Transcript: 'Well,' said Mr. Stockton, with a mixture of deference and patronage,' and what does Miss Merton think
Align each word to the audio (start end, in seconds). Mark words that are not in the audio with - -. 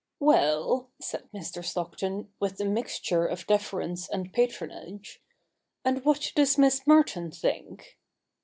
'Well,' 0.19 0.89
said 0.99 1.29
Mr. 1.31 1.63
Stockton, 1.63 2.33
with 2.39 2.59
a 2.59 2.65
mixture 2.65 3.27
of 3.27 3.45
deference 3.45 4.09
and 4.09 4.33
patronage,' 4.33 5.21
and 5.85 6.03
what 6.03 6.31
does 6.35 6.57
Miss 6.57 6.87
Merton 6.87 7.29
think 7.29 7.99